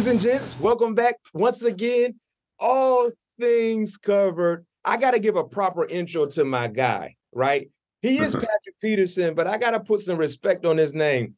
[0.00, 2.18] Ladies and gents, welcome back once again.
[2.58, 4.64] All things covered.
[4.82, 7.70] I got to give a proper intro to my guy, right?
[8.00, 11.34] He is Patrick Peterson, but I got to put some respect on his name.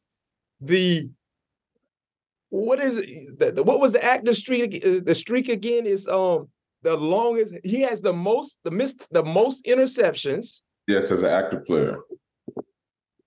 [0.61, 1.09] The
[2.51, 3.37] what is it?
[3.37, 4.81] The, the- what was the active streak?
[4.81, 6.47] The streak again is um
[6.83, 7.55] the longest.
[7.65, 11.97] He has the most the missed the most interceptions Yes, as an active player.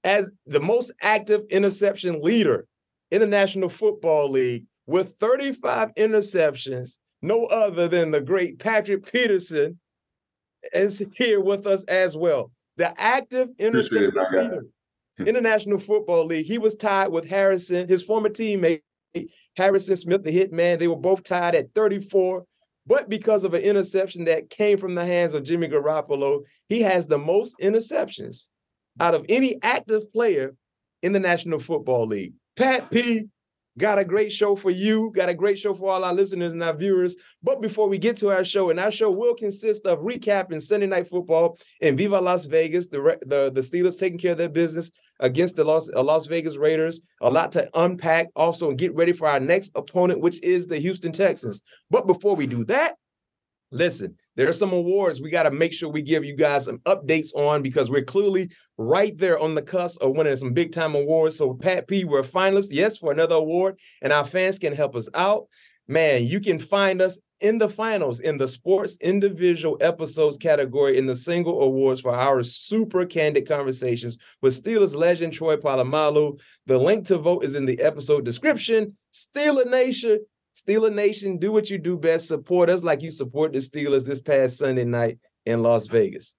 [0.03, 2.67] as the most active interception leader
[3.11, 6.99] in the National Football League with 35 interceptions.
[7.23, 9.79] No other than the great Patrick Peterson
[10.73, 12.51] is here with us as well.
[12.77, 14.43] The active interception it, my guy.
[14.43, 14.67] leader
[15.19, 16.47] in the National Football League.
[16.47, 18.83] He was tied with Harrison, his former teammate,
[19.57, 20.79] Harrison Smith, the hitman.
[20.79, 22.45] They were both tied at 34.
[22.87, 27.07] But because of an interception that came from the hands of Jimmy Garoppolo, he has
[27.07, 28.49] the most interceptions
[29.01, 30.55] out of any active player
[31.03, 32.35] in the National Football League.
[32.57, 33.27] Pat P
[33.79, 36.63] got a great show for you, got a great show for all our listeners and
[36.63, 37.17] our viewers.
[37.43, 40.87] But before we get to our show, and our show will consist of recapping Sunday
[40.87, 44.91] night football in Viva Las Vegas, the the, the Steelers taking care of their business
[45.21, 47.01] against the Las, uh, Las Vegas Raiders.
[47.21, 48.29] A lot to unpack.
[48.37, 51.63] Also, and get ready for our next opponent, which is the Houston Texans.
[51.91, 52.97] But before we do that,
[53.73, 56.79] Listen, there are some awards we got to make sure we give you guys some
[56.81, 60.95] updates on because we're clearly right there on the cusp of winning some big time
[60.95, 61.37] awards.
[61.37, 65.09] So, Pat P, we're finalists, yes, for another award, and our fans can help us
[65.15, 65.47] out.
[65.89, 71.07] Man, you can find us in the finals in the sports individual episodes category in
[71.07, 76.41] the Signal Awards for our super candid conversations with Steelers legend Troy Polamalu.
[76.67, 78.97] The link to vote is in the episode description.
[79.13, 80.21] Steeler Nation,
[80.57, 82.29] Steeler Nation, do what you do best.
[82.29, 86.35] Support us like you support the Steelers this past Sunday night in Las Vegas.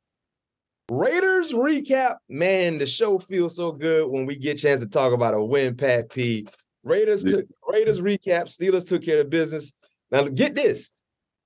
[0.90, 2.16] Raiders recap.
[2.28, 5.44] Man, the show feels so good when we get a chance to talk about a
[5.44, 6.48] win, Pat P.
[6.84, 7.32] Raiders Yeah.
[7.32, 8.46] took Raiders recap.
[8.46, 9.72] Steelers took care of business.
[10.10, 10.90] Now get this.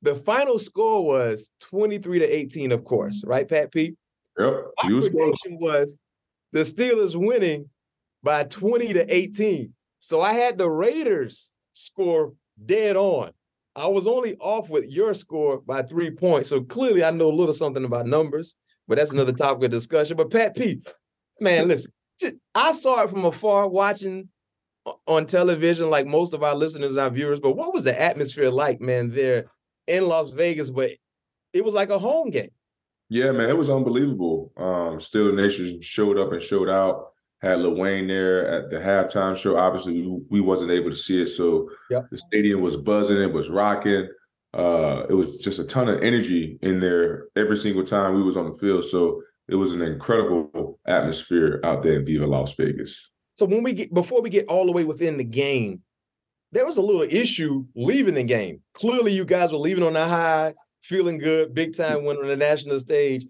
[0.03, 3.96] The final score was 23 to 18, of course, right, Pat P?
[4.40, 4.53] Yep.
[4.84, 5.22] My You was close.
[5.42, 6.00] prediction was
[6.53, 7.70] the Steelers winning
[8.24, 9.74] by 20 to 18.
[10.00, 12.34] So I had the Raiders score
[12.66, 13.32] dead on.
[13.76, 16.50] I was only off with your score by three points.
[16.50, 18.56] So clearly I know a little something about numbers,
[18.88, 20.18] but that's another topic of discussion.
[20.18, 20.82] But Pat P,
[21.40, 21.92] man, listen,
[22.54, 24.30] I saw it from afar watching
[25.08, 27.40] on television, like most of our listeners, our viewers.
[27.40, 29.46] But what was the atmosphere like, man, there
[29.88, 30.70] in Las Vegas?
[30.70, 30.92] But
[31.54, 32.52] it was like a home game.
[33.10, 34.54] Yeah, man, it was unbelievable.
[34.56, 37.11] Um, Steeler Nation showed up and showed out.
[37.41, 39.57] Had Lil Wayne there at the halftime show.
[39.57, 42.09] Obviously, we, we wasn't able to see it, so Yep.
[42.12, 43.18] the stadium was buzzing.
[43.22, 44.07] It was rocking.
[44.53, 48.38] Uh, it was just a ton of energy in there every single time we was
[48.38, 48.85] on the field.
[48.85, 53.12] So it was an incredible atmosphere out there in Viva Las Vegas.
[53.38, 55.81] So when we get before we get all the way within the game,
[56.52, 58.62] there was a little issue leaving the game.
[58.73, 60.53] Clearly, you guys were leaving on a high,
[60.84, 63.25] feeling good, big time win on the national stage.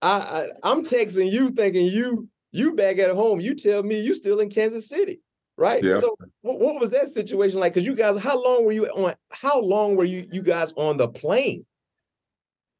[0.00, 3.40] I, I I'm texting you, thinking you you back at home.
[3.40, 5.20] You tell me you still in Kansas City,
[5.56, 5.82] right?
[5.82, 5.98] Yeah.
[6.00, 7.72] So what, what was that situation like?
[7.74, 9.14] Because you guys, how long were you on?
[9.30, 11.64] How long were you you guys on the plane?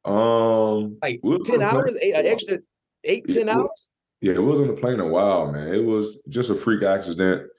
[0.05, 2.59] Um, Like we ten hours, eight, an extra
[3.03, 3.89] eight, Yeah, 10 hours.
[4.21, 5.73] Yeah, it was on the plane a while, man.
[5.73, 7.49] It was just a freak accident.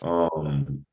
[0.00, 0.84] Um,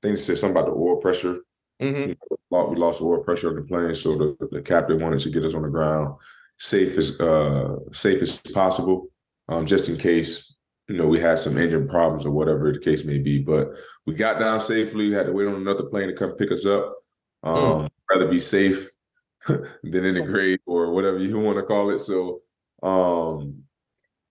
[0.00, 1.40] things said something about the oil pressure.
[1.80, 2.16] Mhm.
[2.50, 5.44] Lo- We lost oil pressure on the plane, so the, the captain wanted to get
[5.44, 6.16] us on the ground
[6.58, 9.08] safe as uh safe as possible,
[9.48, 10.56] um, just in case
[10.88, 13.38] you know we had some engine problems or whatever the case may be.
[13.40, 13.68] But
[14.06, 15.08] we got down safely.
[15.08, 16.94] We had to wait on another plane to come pick us up.
[17.42, 18.88] Um, rather be safe
[19.48, 21.98] than in the grave or whatever you want to call it.
[21.98, 22.40] So,
[22.82, 23.64] um,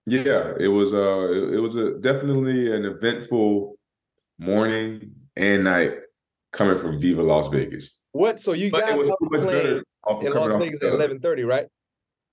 [0.06, 3.76] Yeah, it was uh it, it was a definitely an eventful
[4.40, 5.94] morning and night
[6.52, 8.04] coming from Viva Las Vegas.
[8.12, 8.40] What?
[8.40, 10.84] So you But guys it was got too the much plane better in Las Vegas
[10.84, 11.68] at eleven thirty, right?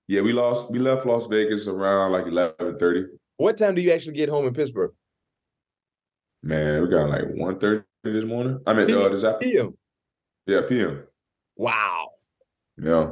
[0.09, 0.71] Yeah, we lost.
[0.71, 3.05] We left Las Vegas around like eleven thirty.
[3.37, 4.91] What time do you actually get home in Pittsburgh?
[6.41, 8.59] Man, we got like 1.30 this morning.
[8.65, 9.53] I mean, uh, this afternoon.
[9.53, 9.77] PM.
[10.47, 11.03] Yeah, PM.
[11.55, 12.07] Wow.
[12.81, 13.11] Yeah,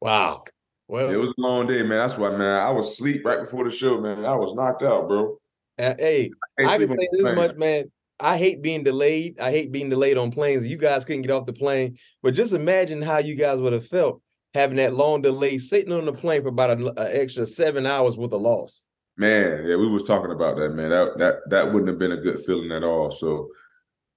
[0.00, 0.44] Wow.
[0.86, 1.98] Well, it was a long day, man.
[1.98, 2.60] That's why, man.
[2.60, 4.24] I was asleep right before the show, man.
[4.24, 5.36] I was knocked out, bro.
[5.78, 7.34] uh, hey, Can't I can sleep say this plane.
[7.34, 7.90] much, man.
[8.20, 9.40] I hate being delayed.
[9.40, 10.70] I hate being delayed on planes.
[10.70, 13.86] You guys couldn't get off the plane, but just imagine how you guys would have
[13.86, 14.22] felt
[14.54, 18.32] having that long delay, sitting on the plane for about an extra seven hours with
[18.32, 18.86] a loss.
[19.16, 20.90] Man, yeah, we was talking about that, man.
[20.90, 23.10] That that that wouldn't have been a good feeling at all.
[23.10, 23.48] So,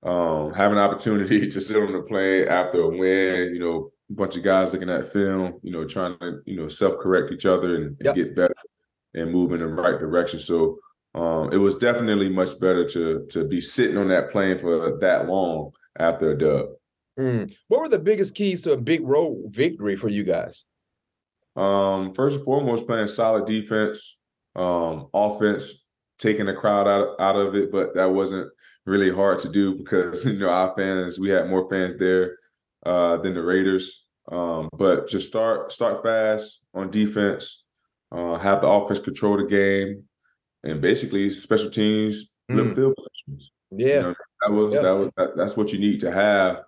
[0.04, 4.14] um, having an opportunity to sit on the plane after a win, you know, a
[4.14, 7.46] bunch of guys looking at film, you know, trying to you know self correct each
[7.46, 8.16] other and, and Yep.
[8.16, 8.56] get better
[9.14, 10.40] and move in the right direction.
[10.40, 10.80] So,
[11.16, 15.28] um, it was definitely much better to to be sitting on that plane for that
[15.28, 16.68] long after a dub.
[17.20, 17.54] Mm.
[17.68, 20.66] What were the biggest keys to a big road victory for you guys?
[21.56, 24.20] Um, first and foremost, playing solid defense,
[24.56, 28.50] um, offense, taking the crowd out, out of it, but that wasn't
[28.86, 32.38] really hard to do because you know our fans, we had more fans there
[32.86, 34.06] uh, than the Raiders.
[34.32, 37.66] Um, but just start start fast on defense,
[38.12, 40.04] uh, have the offense control the game,
[40.64, 42.76] and basically special teams Mm.
[42.76, 43.52] field positions.
[43.72, 43.88] Yeah.
[43.88, 44.16] You know,
[44.46, 44.82] that was Yeah.
[44.82, 46.64] that was that, that's what you need to have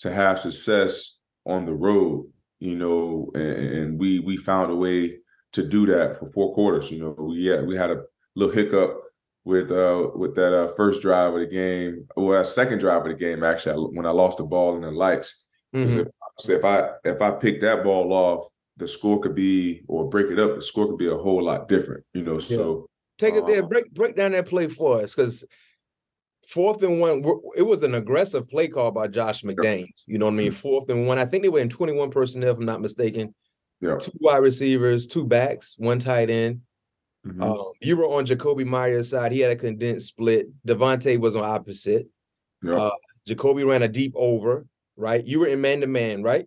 [0.00, 2.26] to have success on the road.
[2.58, 5.16] You know, and, and we we found a way
[5.52, 6.90] to do that for four quarters.
[6.90, 8.02] You know, we yeah we had a
[8.36, 9.00] little hiccup
[9.44, 13.08] with uh with that uh, first drive of the game, or well, second drive of
[13.08, 15.46] the game actually I- when I lost the ball in the lights.
[15.74, 16.00] Mhm.
[16.00, 16.08] If,
[16.38, 20.30] so if I if I pick that ball off, the score could be or break
[20.30, 20.56] it up.
[20.56, 22.04] The score could be a whole lot different.
[22.12, 22.86] You know, so.
[23.18, 23.62] Take it there.
[23.62, 25.44] Uh, Break break down that play for us, because
[26.50, 27.22] fourth and one,
[27.56, 30.04] it was an aggressive play call by Josh McDaniels.
[30.06, 30.52] You know what I mean?
[30.52, 31.18] Fourth and one.
[31.18, 33.34] I think they were in twenty one personnel, if I'm not mistaken.
[33.80, 33.96] Yeah.
[33.96, 36.60] Two wide receivers, two backs, one tight end.
[37.26, 37.42] mhm.
[37.42, 39.32] Um, you were on Jakobi Meyers' side.
[39.32, 40.48] He had a condensed split.
[40.66, 42.06] Davante was on opposite.
[42.62, 42.74] yeah.
[42.74, 42.90] uh,
[43.28, 44.66] Jakobi ran a deep over.
[44.96, 45.24] Right.
[45.24, 46.22] You were in man to man.
[46.22, 46.46] Right.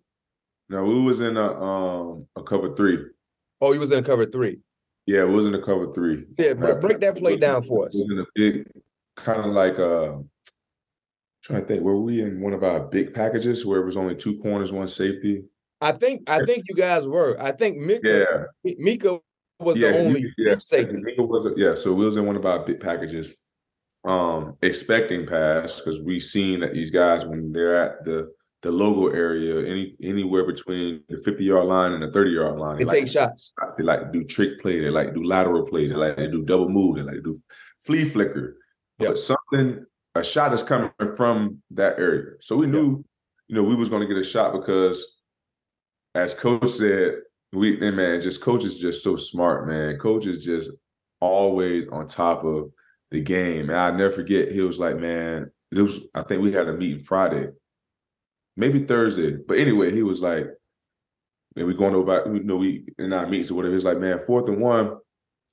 [0.70, 3.00] No, we was in a um a cover three.
[3.62, 4.60] Oh, he was in a cover three.
[5.06, 6.26] Yeah, it was in a cover three.
[6.38, 6.54] Yeah.
[6.54, 7.96] Break, break that play down for us.
[7.96, 8.68] It was in a big,
[9.16, 10.14] kind of like uh,
[11.44, 11.82] trying to think.
[11.84, 14.88] Were we in one of our big packages where it was only two corners, one
[14.88, 15.44] safety?
[15.82, 17.36] I think I think you guys were.
[17.40, 19.20] I think Minkah Yeah, Minkah
[19.60, 20.56] was yeah, the only yeah.
[20.60, 20.96] safety.
[20.96, 21.74] Minkah was a- yeah.
[21.76, 23.44] So we was in one of our big packages,
[24.06, 28.32] um, expecting pass because we seen that these guys when they're at the
[28.62, 32.78] the logo area, any anywhere between the fifty yard line and the thirty yard line,
[32.78, 33.52] They like take shots.
[33.78, 34.80] They like to do trick play.
[34.80, 35.90] They like to do lateral plays.
[35.90, 36.96] They like to do double move.
[36.96, 37.42] They like to do
[37.82, 38.56] flea flicker.
[39.00, 39.10] Yep.
[39.10, 39.86] But something,
[40.16, 42.34] a shot is coming from that area.
[42.40, 43.04] So we knew,
[43.48, 45.22] you know, we was going to get a shot because,
[46.16, 47.16] as coach said,
[47.52, 49.98] we and man, just coach is just so smart, man.
[49.98, 50.72] Coach is just
[51.20, 52.72] always on top of
[53.12, 53.70] the game.
[53.70, 56.08] And I never forget, he was like, man, it was.
[56.14, 57.48] I think we had a meeting Friday,
[58.56, 59.32] maybe Thursday.
[59.32, 60.48] But anyway, he was like,
[61.56, 63.76] and we going over, you know, we in our meetings or whatever.
[63.76, 64.98] It's like, man, fourth and one,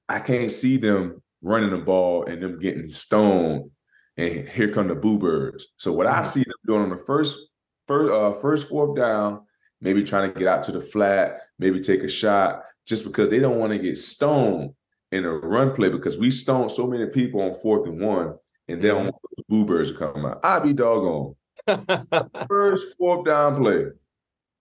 [0.09, 3.71] I can't see them running the ball and them getting stoned.
[4.17, 5.69] And here come the boo birds.
[5.77, 7.39] So what I see them doing on the first,
[7.87, 9.43] first, uh, first fourth down,
[9.81, 13.39] maybe trying to get out to the flat, maybe take a shot, just because they
[13.39, 14.75] don't want to get stoned
[15.13, 18.35] in a run play because we stoned so many people on fourth and one,
[18.69, 20.41] and they don't want the boo birds to come out.
[20.45, 21.35] I be doggone.
[22.49, 23.87] First fourth down play,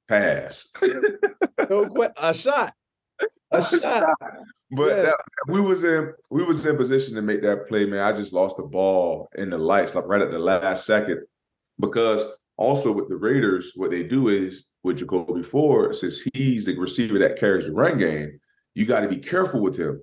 [0.08, 0.72] pass.
[1.70, 2.74] no que- a shot.
[3.52, 4.16] A shot.
[4.72, 5.02] But Yeah.
[5.04, 5.16] that,
[5.48, 8.02] we was in we was in position to make that play, man.
[8.02, 11.22] I just lost the ball in the lights, like right at the last second.
[11.80, 12.26] Because
[12.58, 17.18] also with the Raiders, what they do is with Jakobi Ford, since he's the receiver
[17.20, 18.40] that carries the run game,
[18.76, 20.02] you got to be careful with him.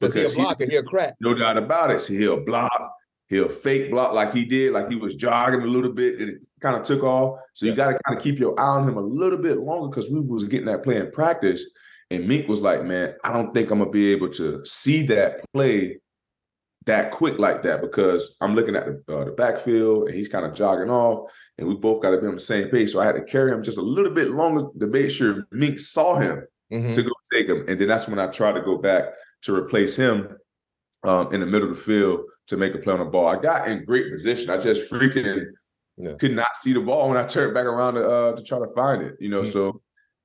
[0.00, 1.14] Because he'll he- block and he'll crack.
[1.20, 2.00] no doubt about it.
[2.00, 2.92] So he'll block,
[3.28, 6.76] he'll fake block like he did, like he was jogging a little bit, it kind
[6.76, 7.40] of took off.
[7.54, 9.88] So you got to kind of keep your eye on him a little bit longer
[9.88, 11.64] because we was getting that play in practice.
[12.14, 15.40] And Mink was like, man, I don't think I'm gonna be able to see that
[15.52, 15.98] play
[16.86, 20.44] that quick like that because I'm looking at the, uh, the backfield and he's kind
[20.44, 22.90] of jogging off, and we both got to be on the same page.
[22.92, 25.80] So I had to carry him just a little bit longer to make sure Mink
[25.80, 26.92] saw him Mhm.
[26.94, 27.64] to go take him.
[27.68, 29.04] And then that's when I tried to go back
[29.42, 30.36] to replace him
[31.04, 33.28] um, in the middle of the field to make a play on the ball.
[33.28, 34.48] I got in great position.
[34.50, 35.44] I just freaking
[35.96, 36.14] Yeah.
[36.18, 38.68] could not see the ball when I turned back around to uh, to try to
[38.74, 39.16] find it.
[39.20, 39.52] You know, Mhm.
[39.52, 39.80] so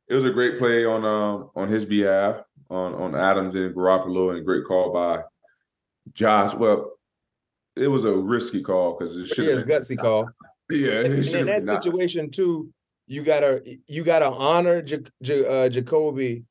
[0.10, 2.42] it was a great play on um, on his behalf.
[2.70, 5.22] on on Adams and Garoppolo, and a great call by
[6.13, 6.54] Josh.
[6.54, 6.94] Well,
[7.75, 10.30] it was a risky call because it should Yeah, have been a gutsy call.
[10.72, 11.82] Yeah, And in that been not.
[11.84, 12.70] situation too,
[13.08, 16.44] you gotta you gotta honor J- J- uh, Jakobi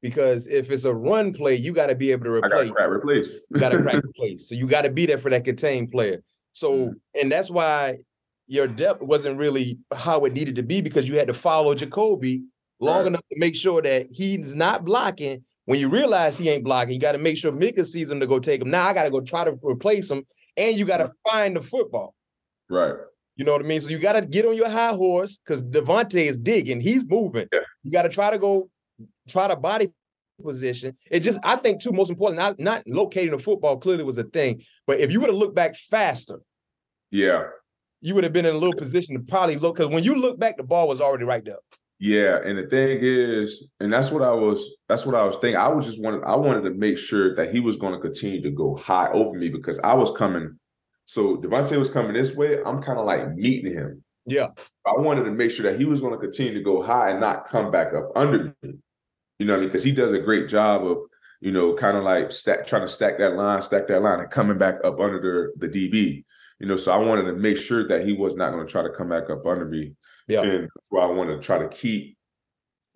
[0.00, 2.72] because if it's a run play, you gotta be able to I got replace.
[2.90, 3.46] replace.
[3.50, 4.48] You gotta crack the place.
[4.48, 6.24] So you gotta be there for that contained player.
[6.52, 6.94] So Mm.
[7.20, 7.98] and that's why
[8.48, 12.42] your depth wasn't really how it needed to be because you had to follow Jakobi
[12.82, 13.06] long Right.
[13.08, 15.44] enough to make sure that he's not blocking.
[15.66, 18.26] When you realize he ain't blocking, you got to make sure Minkah sees him to
[18.26, 18.70] go take him.
[18.70, 20.24] Now I got to go try to replace him,
[20.56, 22.14] and you got to find the football.
[22.68, 22.94] right.
[23.36, 23.80] You know what I mean?
[23.80, 26.82] So you got to get on your high horse because Davante is digging.
[26.82, 27.48] He's moving.
[27.50, 27.60] Yeah.
[27.82, 28.68] You got to try to go,
[29.26, 29.88] try to body
[30.44, 30.94] position.
[31.10, 34.24] It just, I think, too, most important, not, not locating the football clearly was a
[34.24, 34.62] thing.
[34.86, 36.40] But if you would have looked back faster,
[37.10, 37.44] Yeah.
[38.02, 39.76] you would have been in a little position to probably look.
[39.76, 41.56] Because when you look back, the ball was already right there.
[42.02, 45.56] Yeah, and the thing is, and that's what I was that's what I was thinking.
[45.56, 48.42] I was just wanted I wanted to make sure that he was going to continue
[48.42, 50.58] to go high over me because I was coming.
[51.04, 52.58] So Davante was coming this way.
[52.66, 54.02] I'm kind of like meeting him.
[54.26, 54.48] Yeah.
[54.84, 57.20] I wanted to make sure that he was going to continue to go high and
[57.20, 58.72] not come back up under me.
[59.38, 59.68] You know what I mean?
[59.68, 60.98] Because he does a great job of,
[61.40, 64.28] you know, kind of like stack trying to stack that line, stack that line, and
[64.28, 66.24] coming back up under the, the DB.
[66.58, 68.82] You know, so I wanted to make sure that he was not going to try
[68.82, 69.94] to come back up under me.
[70.28, 70.42] Yeah.
[70.42, 72.16] And that's why I wanted to try to keep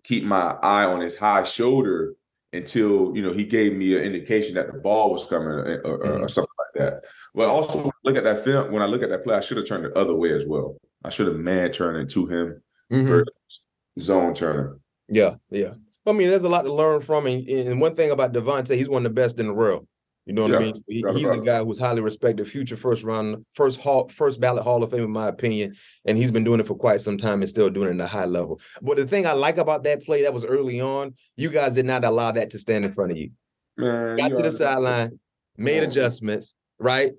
[0.03, 2.15] keep my eye on his high shoulder
[2.53, 5.61] until you know he gave me an indication that the ball was coming uh, uh,
[5.61, 5.87] uh, mm-hmm.
[5.87, 6.31] or, or, or Mhm.
[6.31, 7.03] something like that.
[7.35, 9.67] But also look at that film, when I look at that play, I should have
[9.67, 10.77] turned the other way as well.
[11.03, 13.07] I should have man turned it to him mm-hmm.
[13.07, 13.61] versus
[13.99, 14.79] zone turner.
[15.07, 15.73] Yeah, yeah.
[16.05, 18.89] I mean, there's a lot to learn from, and, and one thing about Davante, he's
[18.89, 19.87] one of the best in the world.
[20.27, 20.75] You know what I Yeah, mean?
[20.87, 24.83] He- he's a guy who's highly respected, future first round, first hall, first ballot Hall
[24.83, 25.73] of Fame, in my opinion.
[26.05, 28.07] And he's been doing it for quite some time and still doing it at a
[28.07, 28.59] high level.
[28.81, 31.85] But the thing I like about that play that was early on, you guys did
[31.85, 33.29] not allow that to stand in front of you.
[33.77, 35.17] Man, Got you to the sideline,
[35.57, 35.89] made on.
[35.89, 37.13] adjustments, right?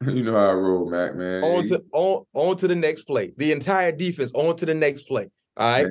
[0.06, 1.42] You know how I roll, Mac, man.
[1.42, 3.32] On to on, on to the next play.
[3.36, 5.26] The entire defense on to the next play.
[5.56, 5.86] All right.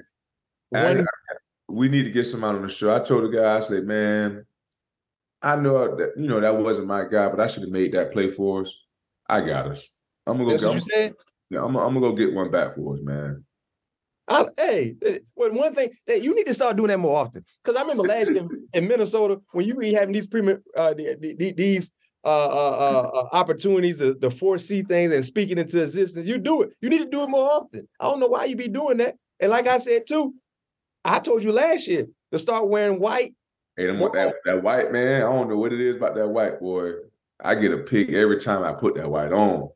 [0.73, 1.05] I- When-
[1.69, 2.95] we need to get someone on the show.
[2.95, 4.45] I told the guy, I said, man,
[5.41, 8.11] I know that you know that wasn't my guy, but I should have made that
[8.11, 8.75] play for us.
[9.29, 9.87] I got us.
[10.25, 10.51] I'm gonna go.
[10.51, 11.13] that's get, what you said.
[11.49, 13.43] Yeah, I'm, I'm gonna go get one back for us, man.
[14.29, 14.95] I, hey,
[15.35, 17.45] well, one thing that you need to start doing that more often.
[17.63, 21.35] Because I remember last year in Minnesota when you be having these uh, the- the-
[21.37, 21.91] the- these
[22.25, 26.27] uh, uh, uh, uh, opportunities, the, the foresee things and speaking into existence.
[26.27, 26.73] You do it.
[26.81, 27.87] You need to do it more often.
[28.01, 29.15] I don't know why you be doing that.
[29.39, 30.33] And like I said too,
[31.05, 33.33] I told you last year to start wearing white.
[33.77, 36.59] Hey, them, that, that white man, I don't know what it is about that white
[36.59, 36.93] boy.
[37.39, 39.69] I get a pick every time I put that white on.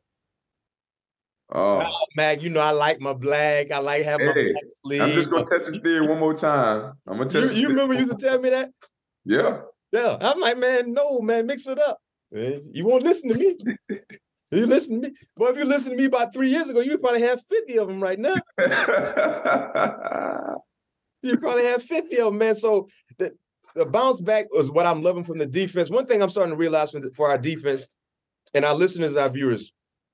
[1.54, 3.70] Oh, Oh, Mag, you know I like my black.
[3.70, 5.02] I like having my Hey, black sleeve.
[5.02, 6.94] I'm just gonna test the theory one more time.
[7.06, 7.48] I'm gonna you, test.
[7.50, 8.70] the you theory remember you used to tell me that?
[9.24, 9.60] Yeah.
[9.92, 11.98] Yeah, I'm like, man, no, man, mix it up.
[12.34, 13.56] Eh, You won't listen to me.
[14.50, 15.14] you listen to me.
[15.36, 17.86] Boy, if you listen to me about three years ago, you probably have 50 of
[17.88, 18.34] them right now.
[21.24, 22.56] You probably have 50 of them, man.
[22.56, 23.32] So the,
[23.74, 25.90] the bounce back was what I'm loving from the defense.
[25.90, 27.86] One thing I'm starting to realize for, the, for our defense
[28.54, 29.72] and our listeners, our viewers,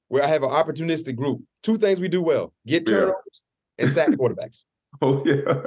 [0.09, 2.97] where I have an opportunistic group, two things we do well: get Yeah.
[2.97, 3.43] turnovers
[3.79, 4.65] and sack quarterbacks.
[5.03, 5.62] oh yeah.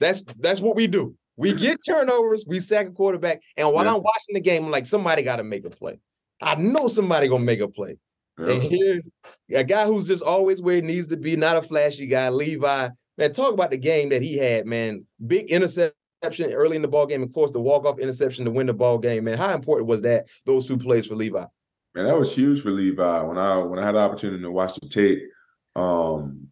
[0.00, 1.14] That's that's what we do.
[1.36, 3.94] We get turnovers, we sack a quarterback, and while Yeah.
[3.94, 5.98] I'm watching the game, I'm like, somebody got to make a play.
[6.40, 7.96] I know somebody gonna make a play.
[8.38, 9.02] And here,
[9.54, 12.88] a guy who's just always where he needs to be, not a flashy guy, Levi.
[13.18, 15.06] Man, talk about the game that he had, man.
[15.24, 15.52] Big
[16.22, 18.98] interception early in the ball game, of course, the walk-off interception to win the ball
[18.98, 19.38] game, man.
[19.38, 20.28] How important was that?
[20.46, 21.44] Those two plays for Levi.
[21.94, 23.20] Man, that was huge for Levi.
[23.22, 25.22] When I when I had the opportunity to watch the tape,
[25.76, 26.48] um,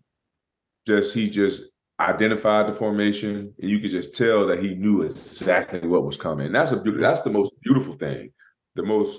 [0.86, 5.86] just he just identified the formation, and you could just tell that he knew exactly
[5.88, 6.46] what was coming.
[6.46, 7.02] And that's a beautiful.
[7.02, 8.32] That's the most beautiful thing,
[8.74, 9.18] the most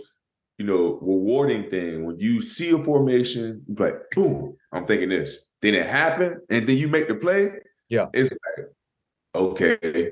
[0.60, 3.64] you know rewarding thing when you see a formation.
[3.68, 4.56] Like, boom!
[4.72, 5.38] I'm thinking this.
[5.62, 7.52] Then it happened, and then you make the play.
[7.90, 8.08] Yeah.
[8.14, 8.68] it's like,
[9.36, 10.12] okay,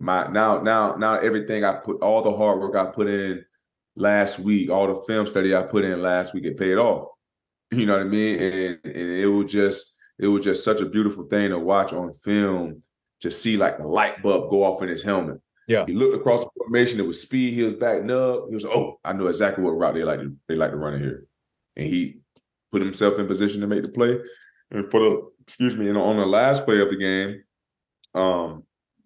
[0.00, 3.44] my now now now everything I put all the hard work I put in
[3.96, 7.08] last week, all the film study I put in last week, it paid off.
[7.72, 8.42] You know what I mean?
[8.42, 12.12] And, and it was just it was just such a beautiful thing to watch on
[12.14, 12.82] film
[13.20, 15.40] to see like the light bulb go off in his helmet.
[15.68, 15.86] Yeah.
[15.86, 18.46] He looked across the formation, it was speed, he was backing up.
[18.48, 20.94] He was, oh, I know exactly what route they like to they like to run
[20.94, 21.26] in here.
[21.76, 22.16] And he
[22.72, 24.18] put himself in position to make the play.
[24.72, 27.44] And for the excuse me, and on the last play of the game,
[28.14, 28.64] um,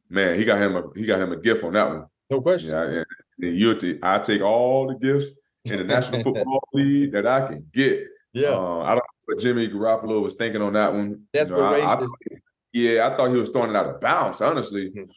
[0.08, 2.06] man, he got him a he got him a gift on that one.
[2.30, 2.70] No question.
[2.70, 3.06] Yeah, and,
[3.40, 5.28] and you t- I take all the gifts
[5.64, 8.04] in the National Football League that I can get.
[8.32, 8.49] Yeah.
[8.50, 11.23] Uh, I don't know what Jimmy Garoppolo was thinking on that one.
[11.34, 12.42] You know, I- I Desperation.
[12.73, 14.90] yeah, I thought he was throwing it out of bounds, honestly.
[14.90, 15.08] Mhm.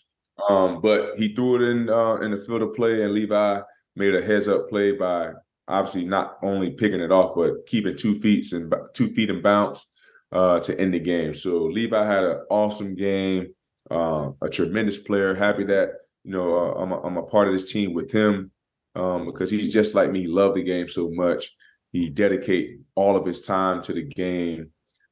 [0.49, 3.59] Um, but he threw it in uh, in the field of play, and Levi
[3.95, 5.31] made a heads up play by
[5.67, 9.91] obviously not only picking it off, but keeping two feet and two feet and bounce
[10.31, 11.33] uh, to end the game.
[11.33, 13.47] So Levi had an awesome game,
[13.91, 15.35] uh, a tremendous player.
[15.35, 15.89] Happy that
[16.23, 18.51] you know uh, I'm, a, I'm a part of this team with him
[18.95, 20.27] um, because he's just like me.
[20.27, 21.55] Love the game so much.
[21.91, 24.71] He dedicate all of his time to the game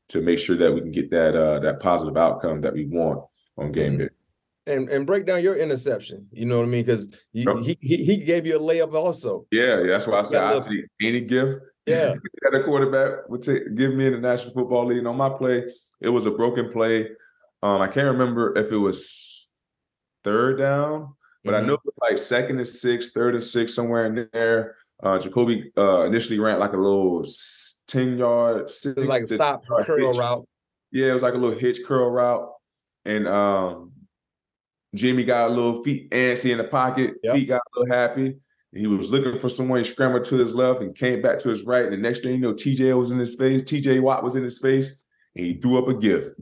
[0.10, 3.24] to make sure that we can get that uh, that positive outcome that we want
[3.58, 4.04] on game mm-hmm.
[4.04, 4.10] day
[4.68, 6.28] and and break down your interception.
[6.32, 6.86] You know what I mean?
[6.86, 9.46] Because he, he he gave you a layup also.
[9.52, 11.60] Yeah, yeah that's why I said I take any gift.
[11.88, 15.06] Yeah, that a quarterback would take, give me in the National Football League.
[15.06, 15.66] on my play,
[16.02, 17.10] it was a broken play.
[17.66, 19.52] Um, I can't remember if it was
[20.24, 21.64] third down, but mm-hmm.
[21.64, 24.76] I know it was like second and six, third and six, somewhere in there.
[25.02, 27.26] Uh, Jakobi uh, initially ran like a little
[27.88, 30.16] ten yard, it was like a stop curl hitch.
[30.16, 30.48] route.
[30.92, 32.52] Yeah, it was like a little hitch curl route,
[33.04, 33.94] and um,
[34.94, 37.16] Jimmy got a little feet antsy in the pocket.
[37.24, 37.34] Yep.
[37.34, 38.36] Feet got a little happy.
[38.74, 39.80] He was looking for someone.
[39.80, 41.86] He scrambled to his left and came back to his right.
[41.86, 43.64] And the next thing you know, TJ was in his face.
[43.64, 45.02] TJ Watt was in his face,
[45.36, 46.36] and he threw up a gift.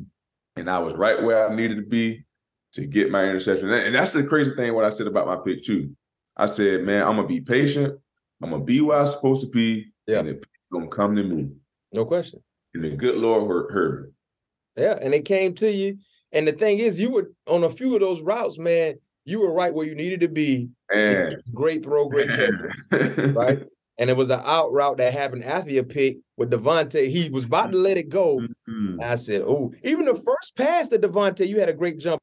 [0.56, 2.26] And I was right where I needed to be
[2.74, 3.70] to get my interception.
[3.70, 4.74] And that's the crazy thing.
[4.74, 5.96] What I said about my pick too.
[6.36, 8.00] I said, man, I'm gonna be patient.
[8.42, 9.92] I'm gonna be where I'm supposed to be.
[10.08, 10.20] Yeah.
[10.20, 11.52] And it's gonna come to me.
[11.92, 12.42] No question.
[12.74, 14.84] And the good Lord heard, me.
[14.84, 15.98] Yeah, and it came to you
[16.34, 18.96] and the thing is, you were on a few of those routes, man.
[19.24, 20.70] You were right where you needed to be.
[20.92, 21.42] Man.
[21.54, 22.82] Great throw, great catches,
[23.34, 23.64] right?
[23.98, 27.10] And it was an out route that happened after your pick with Davante.
[27.10, 28.40] He was about to let it go.
[28.40, 29.00] Mm-hmm.
[29.02, 32.22] I said, "Oh, even the first pass to Davante, you had a great jump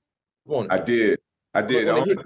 [0.48, 1.18] on it." I did.
[1.54, 1.88] I did.
[1.88, 2.16] Only,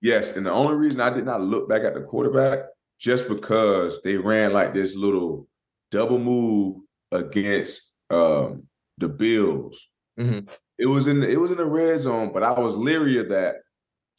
[0.00, 2.60] yes, and the only reason I did not look back at the quarterback
[2.98, 5.46] just because they ran like this little
[5.90, 6.78] double move
[7.12, 8.64] against um,
[8.98, 9.88] the Bills.
[10.18, 10.46] Mm-hmm.
[10.78, 13.28] It was in the, it was in the red zone, but I was leery of
[13.28, 13.56] that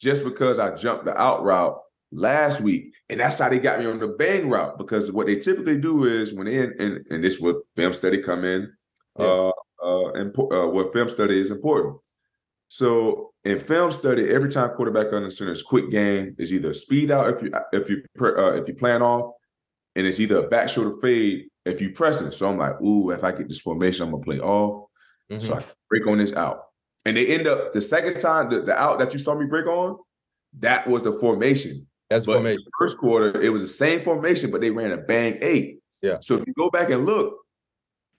[0.00, 1.78] just because I jumped the out route
[2.14, 4.78] last week, and that's how they got me on the bang route.
[4.78, 8.22] Because what they typically do is when they in, and, and this what film study
[8.22, 8.72] come in,
[9.18, 9.26] yeah.
[9.26, 11.96] uh, uh, and uh, what film study is important.
[12.68, 17.10] So in film study, every time quarterback under center is quick game is either speed
[17.10, 19.34] out if you if you uh, if you plan off,
[19.94, 22.32] and it's either a back shoulder fade if you press it.
[22.32, 24.88] So I'm like, ooh, if I get this formation, I'm gonna play off.
[25.30, 25.44] Mm-hmm.
[25.44, 26.62] So I break on this out.
[27.06, 29.66] And they end up the second time, the, the out that you saw me break
[29.66, 29.98] on,
[30.60, 31.86] that was the formation.
[32.10, 32.64] That's but formation.
[32.78, 35.80] first quarter, it was the same formation, but they ran a bang eight.
[36.02, 36.18] Yeah.
[36.20, 37.38] So if you go back and look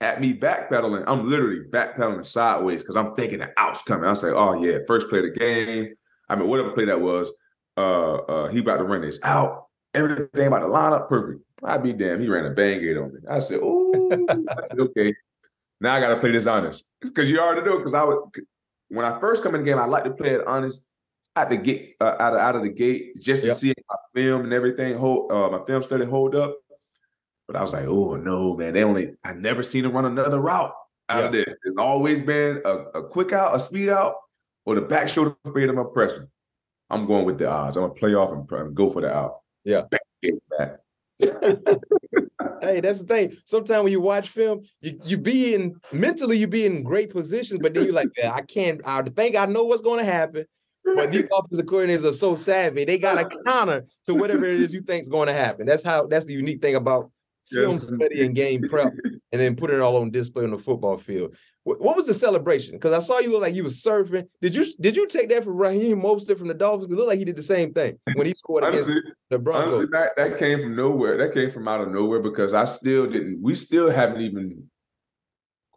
[0.01, 4.09] at me backpedaling, I'm literally backpedaling sideways because I'm thinking the out's coming.
[4.09, 5.93] I say, oh yeah, first play of the game.
[6.27, 7.31] I mean, whatever play that was,
[7.77, 9.65] uh, uh, he about to run this out.
[9.93, 11.41] Everything about to line up perfect.
[11.63, 13.19] I'd be damn, he ran a bang eight on me.
[13.29, 15.13] I said, oh, I said, okay.
[15.79, 17.77] Now I got to play this honest because you already know.
[17.77, 18.19] Because I would,
[18.89, 20.89] when I first come in the game, I like to play it honest
[21.35, 23.57] at the get uh, out of out of the gate just to yep.
[23.57, 26.57] see my film and everything hold uh, my film study hold up.
[27.47, 28.73] But I was like, oh no, man!
[28.73, 30.73] They only I never seen them run another route
[31.09, 31.25] out yep.
[31.25, 31.57] of there.
[31.63, 34.15] It's always been a, a, quick out, a speed out,
[34.65, 35.69] or the back shoulder fade.
[35.69, 36.27] I'm pressing.
[36.89, 37.77] I'm going with the odds.
[37.77, 39.41] I'm gonna play off and, and go for the out.
[39.63, 40.01] Yeah, back,
[42.61, 43.37] hey, that's the thing.
[43.45, 47.59] Sometimes when you watch film, you, you be in mentally you be in great positions,
[47.61, 48.81] but then you're like, yeah, I can't.
[48.85, 50.45] I think I know what's going to happen.
[50.85, 54.73] But these offensive coordinators are so savvy; they got a counter to whatever it is
[54.73, 55.65] you think is going to happen.
[55.65, 56.07] That's how.
[56.07, 57.11] That's the unique thing about
[57.47, 57.87] film yes.
[57.87, 58.93] study and game prep,
[59.31, 61.35] and then putting it all on display on the football field.
[61.63, 62.75] What, what was the celebration?
[62.75, 64.27] Because I saw you look like you was surfing.
[64.41, 66.91] Did you did you take that from Raheem Mostert from the Dolphins?
[66.91, 69.73] It looked like he did the same thing when he scored against honestly, the Broncos.
[69.73, 71.17] Honestly, that, that came from nowhere.
[71.17, 73.41] That came from out of nowhere because I still didn't.
[73.41, 74.69] We still haven't even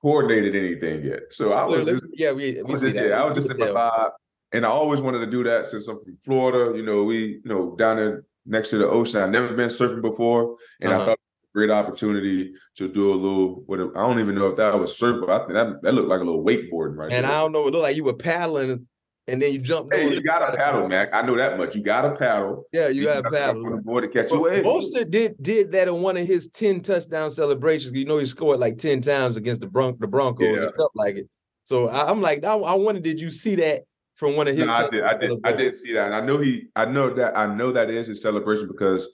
[0.00, 1.22] coordinated anything yet.
[1.30, 3.58] So I was just yeah, we, we I was just, yeah, I was just in
[3.58, 4.10] my vibe.
[4.52, 6.76] And I always wanted to do that since I'm from Florida.
[6.76, 9.20] You know, we, you know, down there next to the ocean.
[9.20, 10.56] I've never been surfing before.
[10.80, 11.02] And uh-huh.
[11.02, 13.62] I thought a great opportunity to do a little.
[13.66, 16.08] What I don't even know if that was surf, but I think that, that looked
[16.08, 17.12] like a little wakeboarding right.
[17.12, 17.32] And there.
[17.32, 18.86] I don't know, it looked like you were paddling,
[19.26, 19.94] and then you jumped.
[19.94, 21.10] Hey, you got to paddle, Mac.
[21.12, 21.74] I know that much.
[21.76, 22.64] You got to paddle.
[22.72, 25.10] Yeah, you, you got to paddle on the board to catch well, a wave.
[25.10, 27.92] Did did that in one of his ten touchdown celebrations.
[27.94, 30.56] You know, he scored like ten times against the Bron- the Broncos.
[30.56, 30.64] Yeah.
[30.64, 31.28] It felt like it.
[31.64, 33.82] So I, am like, I, I wonder, did you see that?
[34.18, 36.20] From one of his, no, I did, I did, I did see that, and I
[36.20, 39.08] know he, I know that, I know that is his celebration because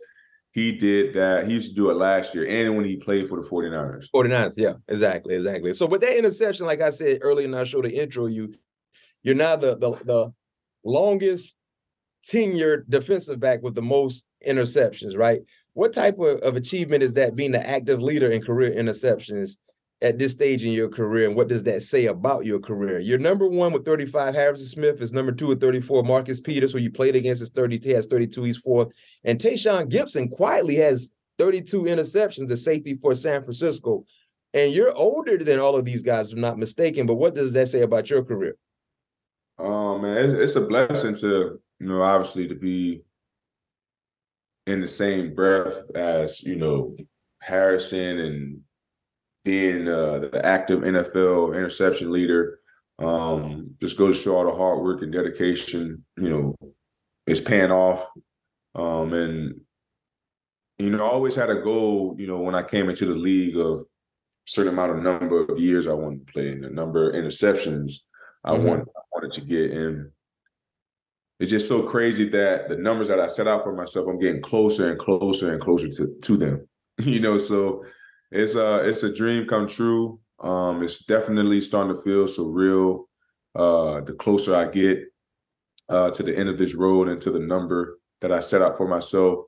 [0.52, 1.46] he did that.
[1.46, 4.06] He used to do it last year and when he played for the 49ers.
[4.14, 5.74] 49ers, yeah, exactly, exactly.
[5.74, 8.54] So with that interception, like I said earlier in our show to intro you,
[9.22, 10.32] you're now the the, the
[10.84, 11.58] longest
[12.26, 15.40] tenured defensive back with the most interceptions, right?
[15.74, 19.56] What type of, of achievement is that being the active leader in career interceptions
[20.04, 23.00] at this stage in your career, and what does that say about your career?
[23.00, 24.34] You're number one with 35.
[24.34, 26.02] Harrison Smith is number two with 34.
[26.02, 27.80] Marcus Peters, who you played against, is 30.
[27.82, 28.42] He has 32.
[28.42, 28.88] He's fourth.
[29.24, 34.04] And Tashaun Gipson quietly has 32 interceptions, the safety for San Francisco.
[34.52, 37.06] And you're older than all of these guys, if I'm not mistaken.
[37.06, 38.56] But what does that say about your career?
[39.58, 43.02] Oh man, it's, it's a blessing to you know obviously to be
[44.66, 46.96] in the same breath as you know
[47.40, 48.60] Harrison and
[49.44, 52.60] being uh, the active NFL interception leader.
[52.98, 56.54] Um, just goes to show all the hard work and dedication, you know,
[57.26, 58.06] is paying off.
[58.74, 59.60] Um, and
[60.78, 63.56] you know, I always had a goal, you know, when I came into the league
[63.56, 63.84] of a
[64.46, 67.92] certain amount of number of years I wanted to play and the number of interceptions
[68.44, 68.64] I mm-hmm.
[68.64, 69.70] wanted I wanted to get.
[69.70, 70.10] And
[71.40, 74.42] it's just so crazy that the numbers that I set out for myself, I'm getting
[74.42, 76.68] closer and closer and closer to, to them.
[76.98, 77.84] you know, so
[78.34, 80.20] it's a it's a dream come true.
[80.40, 83.04] Um, it's definitely starting to feel surreal.
[83.54, 85.04] Uh, the closer I get
[85.88, 88.76] uh, to the end of this road and to the number that I set out
[88.76, 89.44] for myself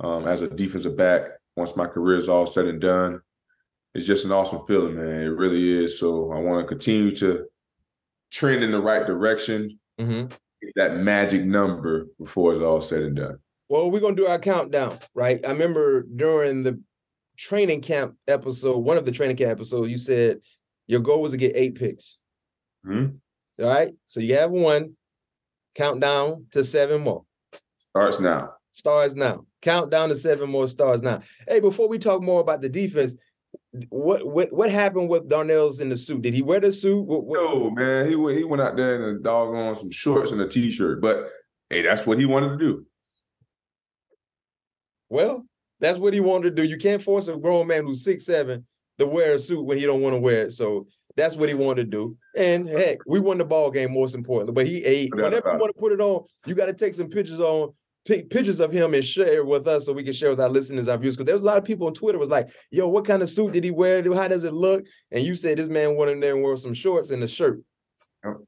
[0.00, 1.22] um, as a defensive back,
[1.56, 3.20] once my career is all said and done,
[3.94, 5.20] it's just an awesome feeling, man.
[5.20, 6.00] It really is.
[6.00, 7.46] So I want to continue to
[8.30, 9.78] trend in the right direction.
[9.98, 10.32] Mm-hmm.
[10.76, 13.38] That magic number before it's all said and done.
[13.68, 15.44] Well, we're gonna do our countdown, right?
[15.46, 16.80] I remember during the
[17.40, 20.40] training camp episode, one of the training camp episodes, you said
[20.86, 22.18] your goal was to get eight picks.
[22.86, 23.16] Mm-hmm.
[23.64, 23.94] All right.
[24.06, 24.96] So you have one.
[25.74, 27.24] Countdown to seven more.
[27.78, 28.54] Starts now.
[28.72, 29.46] Stars now.
[29.62, 31.20] Countdown to seven more stars now.
[31.48, 33.16] Hey, before we talk more about the defense,
[33.88, 36.22] what what what happened with Darnell's in the suit?
[36.22, 37.06] Did he wear the suit?
[37.06, 37.40] What, what?
[37.40, 38.08] No, man.
[38.08, 41.00] He went he went out there in a dog on some shorts and a t-shirt.
[41.00, 41.28] But
[41.68, 42.86] hey, that's what he wanted to do.
[45.08, 45.46] Well,
[45.80, 46.68] that's what he wanted to do.
[46.68, 48.66] You can't force a grown man who's six seven
[48.98, 50.52] to wear a suit when he don't want to wear it.
[50.52, 52.16] So that's what he wanted to do.
[52.36, 54.54] And heck, we won the ball game most importantly.
[54.54, 55.14] But he ate.
[55.14, 57.72] Whenever you want to put it on, you got to take some pictures on,
[58.04, 60.88] take pictures of him and share with us so we can share with our listeners
[60.88, 61.16] our views.
[61.16, 63.52] Because there's a lot of people on Twitter was like, "Yo, what kind of suit
[63.52, 64.02] did he wear?
[64.14, 66.74] How does it look?" And you said this man went in there and wore some
[66.74, 67.60] shorts and a shirt.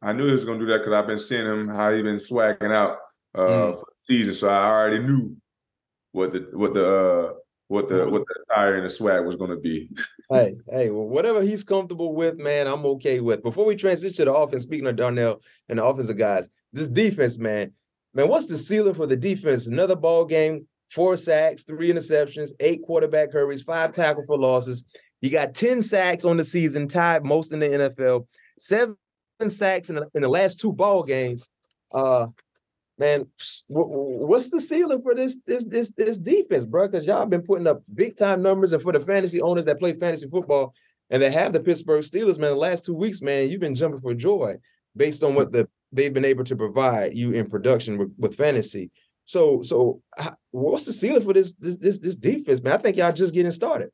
[0.03, 2.16] I knew he was gonna do that because I've been seeing him how he been
[2.16, 2.99] swagging out
[3.35, 3.75] uh, mm.
[3.75, 5.37] for the season, so I already knew
[6.12, 7.33] what the what the uh,
[7.68, 9.90] what the what the attire and the swag was going to be.
[10.31, 13.42] hey, hey, well, whatever he's comfortable with, man, I'm okay with.
[13.42, 17.38] Before we transition to the offense, speaking of Darnell and the offensive guys, this defense,
[17.38, 17.72] man,
[18.14, 19.66] man, what's the ceiling for the defense?
[19.66, 24.85] Another ball game, four sacks, three interceptions, eight quarterback hurries, five tackle for losses.
[25.22, 28.27] You got 10 sacks on the season, tied most in the NFL,
[28.59, 28.96] seven
[29.46, 31.48] sacks in the, in the last two ball games.
[31.92, 32.27] Uh,
[33.02, 33.26] man,
[33.66, 36.88] what's the ceiling for this this this this defense, bro?
[36.88, 39.92] Because y'all been putting up big time numbers, and for the fantasy owners that play
[39.94, 40.72] fantasy football
[41.10, 44.00] and that have the Pittsburgh Steelers, man, the last two weeks, man, you've been jumping
[44.00, 44.54] for joy
[44.96, 48.90] based on what the they've been able to provide you in production with, with fantasy.
[49.24, 50.00] So, so
[50.52, 52.74] what's the ceiling for this this this this defense, man?
[52.74, 53.90] I think y'all just getting started.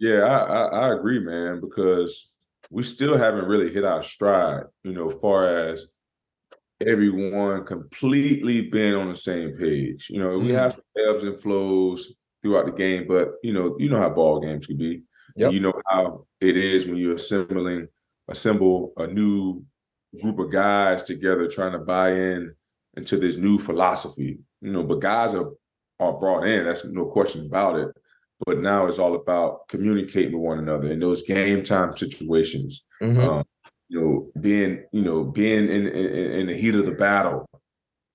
[0.00, 2.30] Yeah, I, I, I agree, man, because
[2.70, 5.88] we still haven't really hit our stride, you know, far as
[6.84, 10.08] everyone completely been on the same page.
[10.10, 10.46] You know, mm-hmm.
[10.46, 14.40] we have ebbs and flows throughout the game, but you know, you know how ball
[14.40, 15.02] games can be.
[15.36, 15.52] Yep.
[15.52, 17.88] You know how it is when you're assembling
[18.28, 19.64] assemble a new
[20.20, 22.54] group of guys together trying to buy in
[22.96, 24.38] into this new philosophy.
[24.60, 25.50] You know, but guys are
[26.00, 26.64] are brought in.
[26.64, 27.88] That's no question about it.
[28.46, 32.84] But now it's all about communicating with one another in those game time situations.
[33.02, 33.20] Mm-hmm.
[33.20, 33.44] Um,
[33.88, 37.46] you know, being, you know, being in, in, in the heat of the battle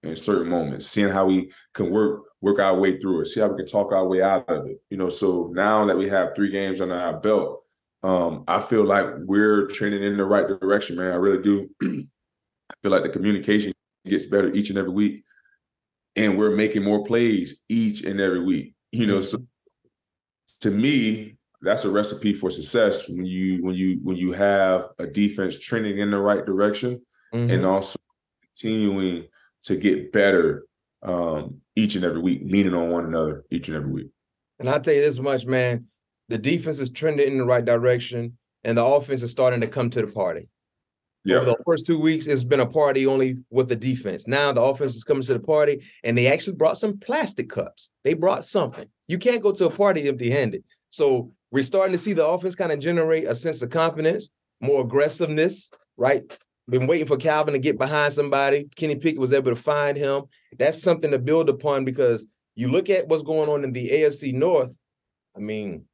[0.04, 3.48] in certain moments, seeing how we can work work our way through it, see how
[3.48, 4.78] we can talk our way out of it.
[4.90, 7.64] You know, so now that we have three games under our belt,
[8.04, 11.12] um, I feel like we're trending in the right direction, man.
[11.12, 11.70] I really do.
[11.82, 13.72] I feel like the communication
[14.06, 15.24] gets better each and every week,
[16.16, 18.76] and we're making more plays each and every week.
[18.92, 19.40] You know, so
[20.62, 25.08] to me, that's a recipe for success when you when you when you have a
[25.08, 27.02] defense trending in the right direction
[27.34, 27.50] mm-hmm.
[27.50, 27.98] and also
[28.44, 29.26] continuing
[29.64, 30.66] to get better
[31.04, 34.10] um, each and every week, leaning on one another each and every week.
[34.60, 35.88] And I'll tell you this much, man.
[36.30, 39.90] The defense is trending in the right direction, and the offense is starting to come
[39.90, 40.50] to the party.
[41.26, 41.38] Yeah.
[41.38, 44.28] Over the first two weeks, it's been a party only with the defense.
[44.28, 47.92] Now the offense is coming to the party, and they actually brought some plastic cups.
[48.04, 48.88] They brought something.
[49.08, 50.64] You can't go to a party empty-handed.
[50.94, 54.30] So we're starting to see the offense kind of generate a sense of confidence,
[54.62, 56.22] more aggressiveness, right?
[56.70, 58.70] Been waiting for Calvin to get behind somebody.
[58.76, 60.26] Kenny Pickett was able to find him.
[60.60, 64.34] That's something to build upon because you look at what's going on in the AFC
[64.34, 64.78] North.
[65.36, 65.86] I mean,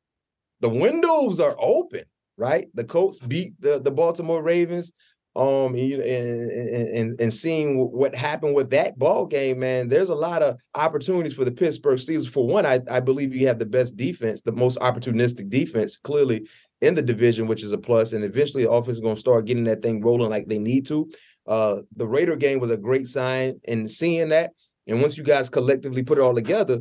[0.60, 2.04] the windows are open,
[2.36, 2.68] right?
[2.74, 4.92] The Colts beat the, the Baltimore Ravens.
[5.36, 10.15] Um, and, and, and and seeing what happened with that ball game, man, there's a
[10.15, 12.28] lot of opportunities for the Pittsburgh Steelers.
[12.28, 16.48] For one, I, I believe you have the best defense, the most opportunistic defense, clearly
[16.82, 18.12] in the division, which is a plus.
[18.12, 20.88] And eventually, the offense is going to start getting that thing rolling like they need
[20.88, 21.12] to.
[21.48, 24.52] Uh, the Raider game was a great sign, and seeing that,
[24.88, 26.80] and once you guys collectively put it all together,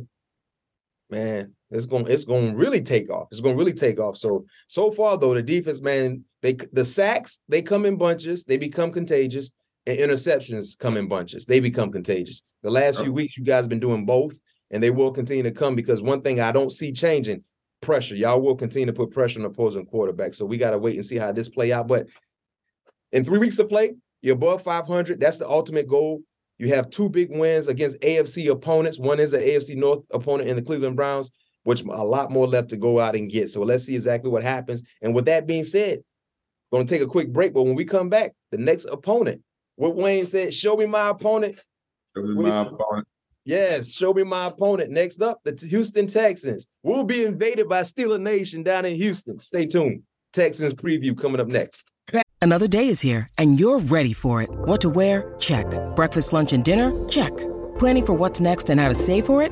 [1.09, 3.27] man, it's going it's going to really take off.
[3.31, 4.17] It's going to really take off.
[4.17, 8.57] So so far though, the defense, man, they the sacks they come in bunches, they
[8.57, 9.51] become contagious,
[9.85, 11.45] and interceptions come in bunches.
[11.45, 12.41] They become contagious.
[12.63, 14.39] The last few weeks, you guys have been doing both,
[14.71, 17.43] and they will continue to come because one thing I don't see changing
[17.81, 18.15] pressure.
[18.15, 20.33] Y'all will continue to put pressure on opposing quarterback.
[20.33, 21.87] So we got to wait and see how this play out.
[21.87, 22.07] But
[23.11, 25.19] in three weeks of play, you're above 500.
[25.19, 26.21] That's the ultimate goal.
[26.57, 28.99] You have two big wins against AFC opponents.
[28.99, 31.31] One is an AFC North opponent in the Cleveland Browns,
[31.69, 33.47] which a lot more left to go out and get.
[33.51, 34.83] So let's see exactly what happens.
[35.03, 35.99] And with that being said,
[36.71, 37.53] going to take a quick break.
[37.53, 39.43] But when we come back, the next opponent,
[39.75, 41.59] what Wayne said, show me my opponent.
[42.17, 43.07] Show me my opponent.
[43.45, 44.89] Yes, show me my opponent.
[44.89, 49.37] Next up, the Houston Texans will be invaded by Steeler Nation down in Houston.
[49.37, 50.01] Stay tuned.
[50.33, 51.85] Texans preview coming up next.
[52.41, 54.49] Another day is here, and you're ready for it.
[54.49, 55.35] What to wear?
[55.37, 55.67] Check.
[55.95, 56.91] Breakfast, lunch, and dinner?
[57.09, 57.35] Check.
[57.77, 59.51] Planning for what's next and how to save for it?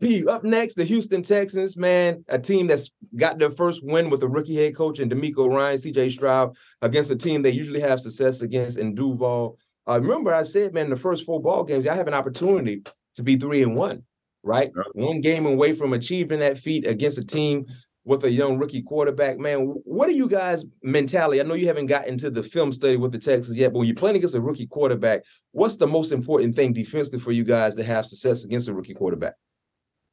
[0.00, 4.22] P, up next, the Houston Texans, man, a team that's got their first win with
[4.22, 8.00] a rookie head coach and DeMeco Ryan, CJ Stroud, against a team they usually have
[8.00, 9.58] success against in Duval.
[9.88, 12.82] Uh, remember, I said, man, the first four ball games, y'all have an opportunity
[13.16, 14.04] to be three and one,
[14.44, 14.70] right?
[14.92, 17.66] One game away from achieving that feat against a team
[18.04, 19.38] with a young rookie quarterback.
[19.38, 21.40] Man, what are you guys' mentality?
[21.40, 23.88] I know you haven't gotten to the film study with the Texans yet, but when
[23.88, 27.74] you're playing against a rookie quarterback, what's the most important thing defensively for you guys
[27.76, 29.34] to have success against a rookie quarterback?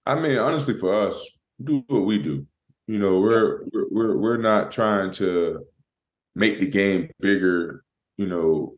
[0.10, 2.48] I mean, honestly, for us, do what we do.
[2.88, 5.66] You know, we're we're we're not trying to
[6.34, 7.84] make the game bigger.
[8.18, 8.76] You know,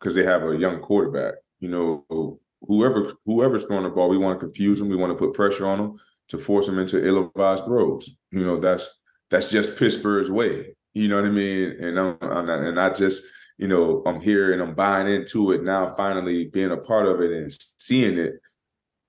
[0.00, 1.34] because they have a young quarterback.
[1.60, 4.88] You know, whoever whoever's throwing the ball, we want to confuse them.
[4.88, 5.96] We want to put pressure on them
[6.28, 8.10] to force them into ill-advised throws.
[8.30, 8.88] You know, that's
[9.30, 10.74] that's just Pittsburgh's way.
[10.94, 11.76] You know what I mean?
[11.78, 13.22] And I'm, I'm not, and I just
[13.58, 15.94] you know I'm here and I'm buying into it now.
[15.94, 18.34] Finally, being a part of it and seeing it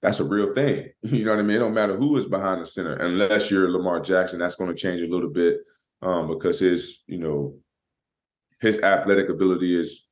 [0.06, 0.90] that's a real thing.
[1.04, 1.58] You know what I mean?
[1.58, 4.40] It don't matter who is behind the center, unless you're Lamar Jackson.
[4.40, 5.58] That's going to change a little bit
[6.02, 7.58] um, because his, you know,
[8.62, 10.10] his athletic ability is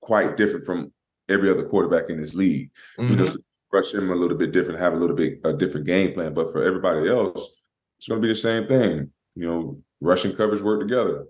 [0.00, 0.92] quite different from
[1.28, 2.70] every other quarterback in this league.
[2.98, 3.10] Mm-hmm.
[3.10, 3.38] You know, so
[3.72, 6.34] rush him a little bit different, have a little bit a different game plan.
[6.34, 7.56] But for everybody else,
[7.98, 9.10] it's going to be the same thing.
[9.36, 11.26] You know, rushing covers work together.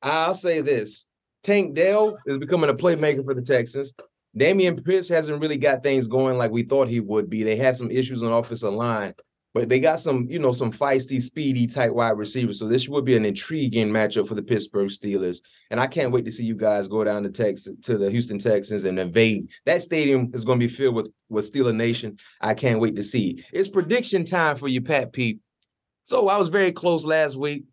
[0.00, 1.08] I'll say this:
[1.42, 3.94] Tank Dell is becoming a playmaker for the Texans.
[4.38, 7.42] Dameon Pierce hasn't really got things going like we thought he would be.
[7.42, 9.14] They had some issues on offensive line,
[9.52, 12.58] but they got some, you know, some feisty, speedy type wide receivers.
[12.58, 15.42] So this would be an intriguing matchup for the Pittsburgh Steelers.
[15.70, 18.38] And I can't wait to see you guys go down to Texas to the Houston
[18.38, 19.50] Texans and invade.
[19.66, 22.16] That stadium is going to be filled with with Steeler Nation.
[22.40, 23.44] I can't wait to see.
[23.52, 25.40] It's prediction time for you, Pat Pete.
[26.04, 27.64] So I was very close last week.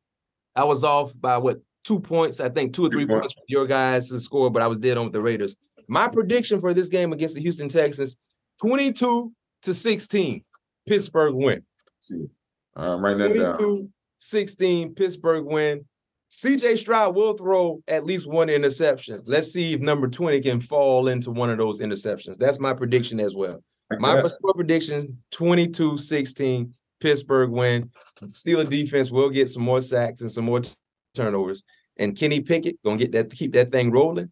[0.55, 3.43] I was off by what two points, I think two or three, three points for
[3.47, 5.55] your guys' to score, but I was dead on with the Raiders.
[5.89, 8.15] My prediction for this game against the Houston Texans
[8.61, 10.43] 22 to 16.
[10.87, 11.63] Pittsburgh win.
[11.99, 12.27] See.
[12.75, 13.93] I'm writing that 22, down.
[14.19, 15.85] 16, Pittsburgh win.
[16.31, 19.21] CJ Stroud will throw at least one interception.
[19.25, 22.37] Let's see if number 20 can fall into one of those interceptions.
[22.37, 23.63] That's my prediction as well.
[23.97, 27.89] My score prediction 22 16, Pittsburgh win.
[28.25, 30.69] Steeler defense will get some more sacks and some more t-
[31.15, 31.63] turnovers.
[31.97, 34.29] And Kenny Pickett gonna get that keep that thing rolling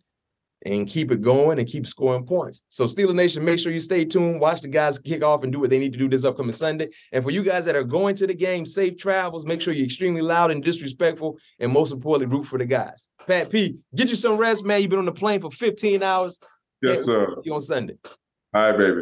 [0.65, 2.63] and keep it going and keep scoring points.
[2.69, 5.59] So Steeler Nation, make sure you stay tuned, watch the guys kick off and do
[5.59, 6.89] what they need to do this upcoming Sunday.
[7.11, 9.45] And for you guys that are going to the game, safe travels.
[9.45, 13.07] Make sure you're extremely loud and disrespectful, and most importantly, root for the guys.
[13.27, 14.81] Pat P, get you some rest, man.
[14.81, 16.39] You've been on the plane for 15 hours.
[16.81, 17.27] Yes, sir.
[17.35, 17.97] See you on Sunday.
[18.53, 19.01] All right, baby.